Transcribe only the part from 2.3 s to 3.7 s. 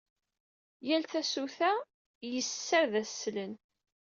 yes-s ad d-as slen.